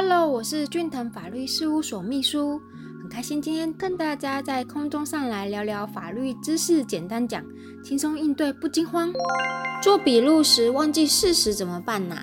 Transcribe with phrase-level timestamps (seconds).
[0.00, 2.62] Hello，我是俊腾法律事务所秘书，
[3.02, 7.44] 很开心今天跟大家在空中上来聊聊法律知识，简单讲，
[7.82, 9.12] 轻松应对不惊慌。
[9.82, 12.14] 做笔录时忘记事实怎么办呢？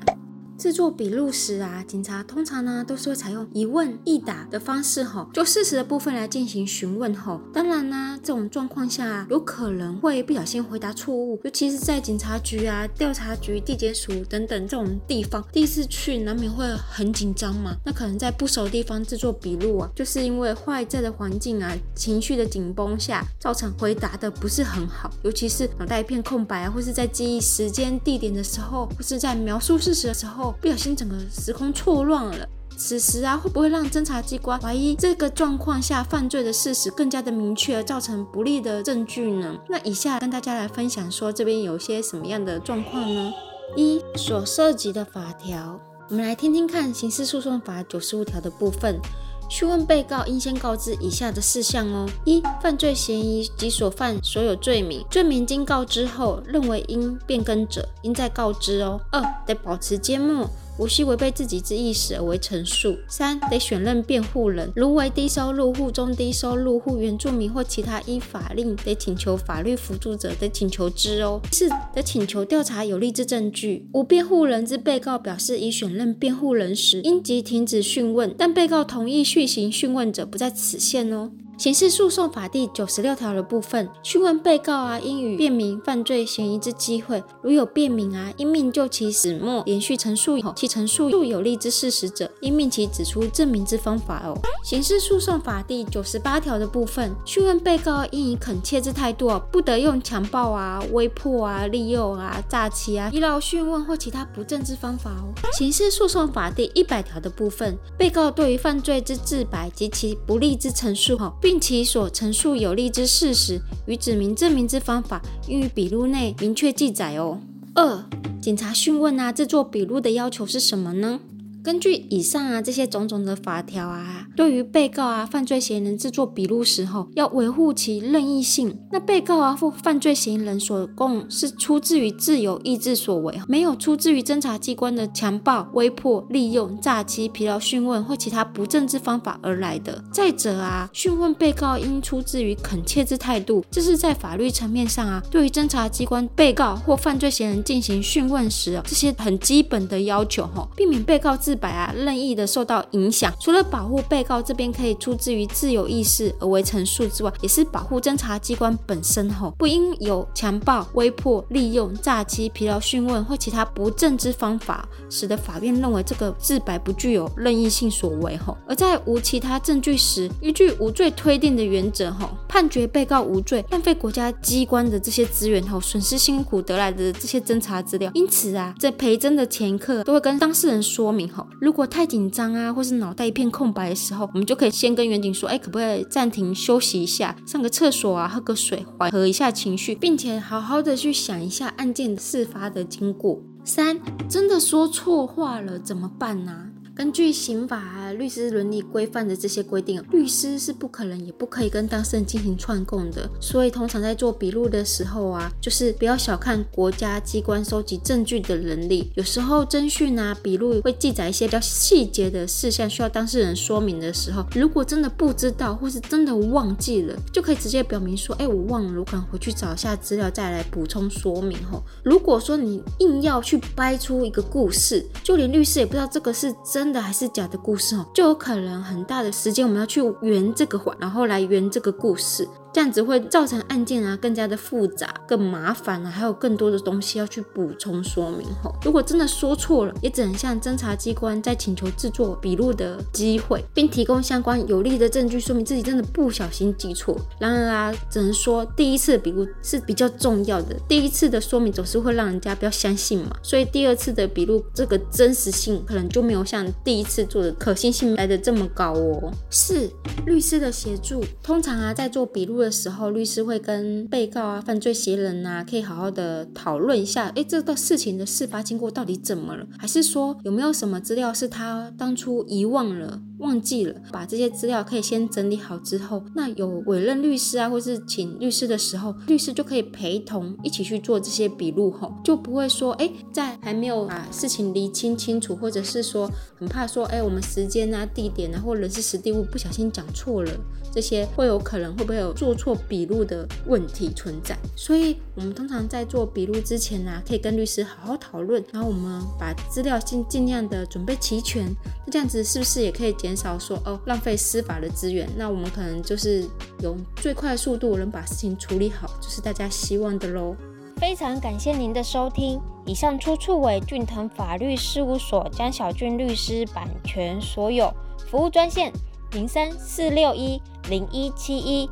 [0.58, 7.42] 制作笔录时啊，警察通常呢都是会采用一问一答的方式吼，就事实的部分来进行询问吼。
[7.54, 17.76] 当然呢，这种状况下有可能会不小心回答错误，尤其是在警察局啊、调查局、地检署等等这种地方，第一次去难免会很紧张嘛。
[17.84, 30.45] 那可能在不熟的地方制作笔录啊，就是因为外在的环境啊、情绪的紧绷下，造成回答的不是很好，尤其是脑袋一片空白啊，或是在记忆时间、地点的时候，或是在描述事实的时候。
[30.54, 39.58] 不小心整个时空错乱了，此时啊，会不会让侦查机关怀疑这个状况下犯罪的事实更加的明确，而造成不利的证据呢？
[39.70, 43.34] 那以下跟大家来分享说，这边有些什么样的状况呢？
[43.76, 49.00] 一所涉及的法条，我们来听听看《刑事诉讼法》九十五条的部分。
[49.48, 59.00] 讯问被告应先告知以下的事项哦：一、犯罪嫌疑及所犯所有罪名，罪名经告知后认为应变更者，应再告知哦。
[59.12, 60.50] 二、得保持缄默。
[60.78, 62.98] 无需违背自己之意识而为陈述。
[63.08, 71.40] 三得选任辩护人，如为低收入户、中低收入户、原住民或其他依法令得请求法律辅助者，得请求之哦。
[71.52, 73.88] 四得请求调查有利之证据。
[73.94, 81.32] 无辩护人之被告表示已选任辩护人时，应即停止讯问，但被告同意续行讯问者不在此限哦。
[81.58, 87.24] 刑事诉讼法第九十六条的部分，讯问被告啊，应予辨明犯罪嫌疑之机会。
[87.42, 94.38] 如有辨明啊，应命就其始末连续陈述后，其陈述有利之事实者，应命其指出证明之方法哦。
[94.66, 105.32] 刑事诉讼法第九十八条的部分，讯问被告应以恳切之态度，不得用强暴啊、威迫啊、利诱啊、诈欺啊、依劳讯问或其他不正之方法哦。
[105.54, 111.34] 刑事诉讼法第一百条的部分，被告对于犯罪之自白及其不利之陈述哈。
[111.46, 117.40] 并其所陈述有利之事实与指明证明之方法，应于笔录内明确记载哦。
[117.76, 118.04] 二、
[118.42, 121.20] 警察讯问啊，制作笔录的要求是什么呢？
[121.66, 128.78] 根据以上啊这些种种的法条啊，对于被告啊犯罪嫌疑人制作笔录时候，要维护其任意性。
[128.92, 140.04] 那被告啊或犯罪嫌疑人所供是出自于自由意志所为，没有出自于侦查机关的强暴、威迫、利用、诈欺、疲劳讯问或其他不正之方法而来的。
[140.14, 151.55] 再者啊，讯问被告应出自于恳切之态度，这是在法律层面上啊，对于侦查机关被告或犯罪嫌疑人进行讯问时，这些很基本的要求哈，避免被告自。
[151.58, 168.58] 白啊，任意的受到影响，除了保护被告这边可以出自于自由意识而为陈述之外，也是保护侦查机关本身吼，不应有强暴、威迫、利用、诈欺、疲劳讯问或其他不正之方法，使得法院认为这个自白不具有任意性所为吼。
[168.68, 178.12] 而在无其他证据时，依据无罪推定的原则吼，判决被告无罪，浪费国家机关的这些资源吼，损失辛苦得来的这些侦查资料。
[178.14, 181.45] 因此啊，在陪侦的前一刻都会跟当事人说明吼。
[181.60, 193.42] 如果太紧张啊，或是脑袋一片空白的时候，我们就可以先跟远景说，哎，可不可以暂停休息一下，上个厕所啊，喝个水，缓和一下情绪，并且好好的去想一下案件事发的经过。
[193.64, 196.70] 三，真的说错话了怎么办呢？
[196.96, 203.30] 根据刑法啊、律师伦理规范的这些规定，律师是不可能也不可以跟当事人进行串供的。
[203.42, 209.12] 所以通常在做笔录的时候啊，就是不要小看国家机关收集证据的能力。
[209.16, 226.85] 有时候侦讯啊、笔录会记载一些比较细节的事项，需要当事人说明的时候，如果真的不知道或是真的忘记了，就可以直接表明说：“哎，我忘了，我可能回去找一下资料再来补充说明。”吼，如果说你硬要去掰出一个故事，就连律师也不知道这个是真。
[226.86, 232.48] 真的还是假的故事哦，就有可能很大的时间我们要去圆这个谎，然后来圆这个故事。
[232.76, 238.76] 这样子会造成案件啊更加的复杂、更麻烦啊，还有更多的东西要去补充说明吼。
[238.84, 247.18] 如果真的说错了，也只能向侦查机关再请求制作笔录的机会，并提供相关有力的证据，说明自己真的不小心记错。
[247.40, 259.32] 然而啊，只能说第一次的笔录是比较重要的，第一次的说明总是会让人家比较相信嘛，所以第二次的笔录这个真实性可能就没有像第一次做的可信性来的这么高哦。
[259.50, 259.90] 四、
[260.26, 262.65] 律师的协助，通常啊在做笔录。
[262.66, 269.68] 的时候，律师会跟被告啊、犯罪嫌疑人啊，可以好好的讨论一下，哎，这个事情的事发经过到底怎么了？
[269.78, 273.22] 还是说有没有什么资料是他当初遗忘了？
[273.46, 286.28] 忘记了把这些资料可以先整理好之后，那有委任律师啊，或是请律师的时候，律师就可以陪同一起去做这些笔录吼，就不会说哎，在还没有把事情理清清楚，或者是说
[286.58, 290.52] 很怕说哎，我们时间啊、地点啊，或人事时地物不小心讲错了，
[290.92, 294.58] 这些会有可能会不会有做错笔录的问题存在？
[294.76, 301.66] 所以我们通常在做笔录之前呢，可以跟律师好好讨论，然后我们把资料尽尽量的准备齐全，
[302.06, 305.30] 那这样子是不是也可以减少说哦浪费司法的资源？
[305.36, 306.48] 那我们可能就是
[306.82, 310.56] 用最快速度能把事情处理好，就是大家希望的喽。
[310.98, 317.94] 非常感谢您的收听，以上出处为俊腾法律事务所江小俊律师版权所有，
[318.30, 318.94] 服务专线
[319.32, 321.90] 零三四六一零一七一，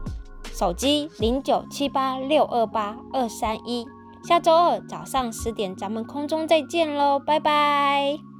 [0.53, 3.85] 手机零九七八六二八二三一。
[4.25, 8.32] 下周二早上十点，咱们空中再见喽，拜拜。